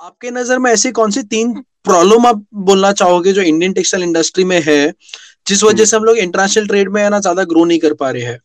[0.00, 1.52] आपके नज़र में ऐसी कौन सी तीन
[1.84, 4.92] प्रॉब्लम आप बोलना चाहोगे जो इंडियन टेक्सटाइल इंडस्ट्री में है
[5.46, 8.10] जिस वजह से हम लोग इंटरनेशनल ट्रेड में है ना ज़्यादा ग्रो नहीं कर पा
[8.10, 8.38] रहे हैं?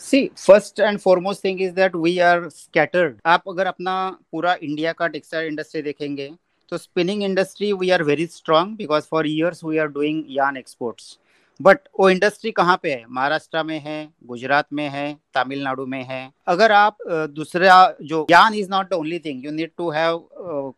[0.00, 3.94] See first and foremost thing is that we are scattered आप अगर अपना
[4.32, 6.30] पूरा इंडिया का टेक्सटाइल इंडस्ट्री देखेंगे
[6.72, 11.18] तो spinning industry we are very strong because for years we are doing yarn exports
[11.60, 13.04] but वो इंडस्ट्री कहाँ पे है?
[13.08, 16.96] महाराष्ट्र में है गुजरात में है तमिलनाडु में है। अगर आप
[17.30, 20.24] दूसरा जो ज्ञान is not the only thing you need to have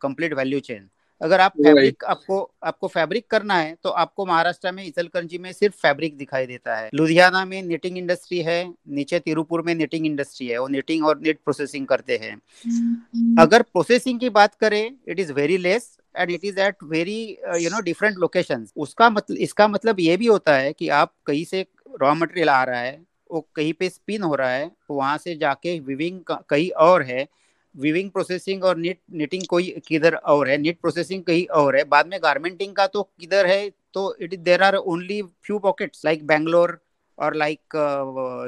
[0.00, 0.88] complete value chain
[1.20, 5.74] अगर आप फैब्रिक आपको आपको फैब्रिक करना है तो आपको महाराष्ट्र में इचलकरंजी में सिर्फ़
[5.76, 10.58] फैब्रिक दिखाई देता है। लुधियाना में निटिंग इंडस्ट्री है नीचे तिरुपुर में निटिंग इंडस्ट्री है
[10.58, 13.40] वो निटिंग और निट प्रोसेसिंग करते हैं। Mm-hmm.
[13.42, 17.20] अगर प्रोसेसिंग की बात करें it is very less and it is at very
[17.60, 21.44] you know different location उसका मतलब इसका मतलब ये भी होता है कि आप कहीं
[21.44, 21.66] से
[22.02, 23.00] रॉ मटेरियल आ रहा है,
[23.30, 27.26] वो कहीं पे स्पिन हो रहा है तो वहाँ से जाके विविंग कहीं और है
[27.74, 32.06] विविंग प्रोसेसिंग और निट निटिंग कोई किधर और है निट प्रोसेसिंग कहीं और है, बाद
[32.06, 36.78] में गारमेंटिंग का तो किधर है तो it there are only few pockets like Bangalore
[37.18, 37.76] और लाइक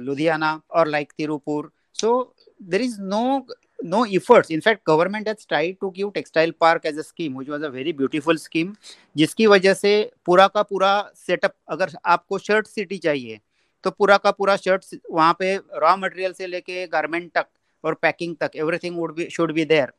[0.02, 2.10] लुधियाना और like Tirupur so
[2.62, 3.46] there is no
[3.82, 4.50] no efforts.
[4.50, 7.70] In fact, government has tried to give textile park as a scheme, which was a
[7.70, 8.72] very beautiful scheme,
[9.16, 9.92] जिसकी वजह से
[10.26, 13.40] पूरा का पूरा setup अगर आपको शर्ट सिटी चाहिए
[13.84, 17.46] तो पूरा का पूरा शर्ट वहाँ पे रॉ मटेरियल से लेके गारमेंट तक
[17.84, 19.92] और पैकिंग तक everything would be should be there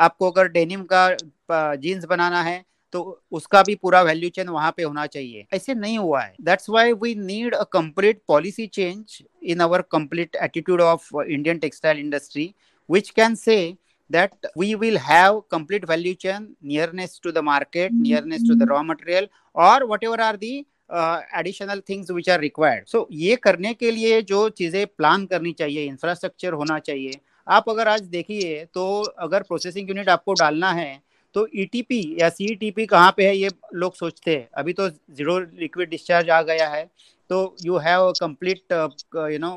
[0.00, 3.00] आपको अगर डेनिम का जीन्स बनाना है तो
[3.32, 6.92] उसका भी पूरा वैल्यू चेन वहाँ पे होना चाहिए। ऐसे नहीं हुआ है। That's why
[6.92, 12.54] we need a complete policy change in our complete attitude of Indian textile industry
[12.88, 13.78] which can say
[14.10, 18.02] that we will have complete value chain nearness to the market mm-hmm.
[18.02, 23.06] nearness to the raw material or whatever are the additional things which are required so
[23.12, 28.00] ये करने के लिए जो चीज़ें plan करनी चाहिए infrastructure होना चाहिए आप अगर आज
[28.16, 28.84] देखिए तो
[29.26, 30.92] अगर प्रोसेसिंग यूनिट आपको डालना है
[31.34, 34.88] तो ईटीपी e या सी टी कहाँ पे है ये लोग सोचते हैं। अभी तो
[34.88, 36.84] ज़ीरो लिक्विड डिस्चार्ज आ गया है
[37.30, 39.50] तो you have complete you know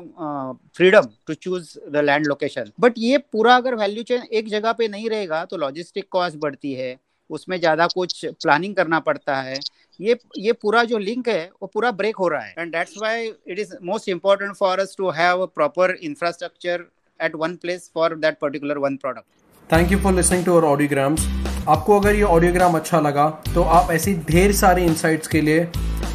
[0.76, 4.88] freedom to choose the land location but ये पूरा अगर वैल्यू चेन एक जगह पे
[4.88, 6.96] नहीं रहेगा तो लॉजिस्टिक कॉस्ट बढ़ती है,
[7.30, 9.58] उसमें ज़्यादा कुछ प्लानिंग करना पड़ता है।
[10.00, 13.26] ये ये पूरा जो लिंक है, वो पूरा ब्रेक हो रहा है। And that's why
[13.26, 16.86] it is most important for us to have proper infrastructure
[17.20, 21.28] at one place for that particular one product thank you for listening to our audiograms
[21.68, 25.66] आपको अगर ये ऑडियोग्राम अच्छा लगा तो आप ऐसी ढेर सारी इंसाइट्स के लिए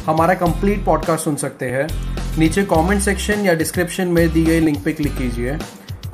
[0.06, 1.86] हमारा कंप्लीट पॉडकास्ट सुन सकते हैं।
[2.38, 5.58] नीचे कमेंट सेक्शन या डिस्क्रिप्शन में दी गई लिंक पे क्लिक कीजिए।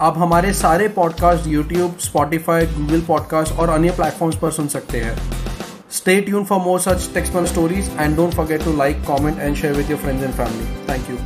[0.00, 5.16] आप हमारे सारे podcast YouTube Spotify Google podcast और अन्य प्लेटफॉर्म्स पर सुन सकते हैं।
[5.92, 9.74] Stay tuned for more such textile stories and don't forget to like comment and share
[9.74, 11.16] with your friends and family thank you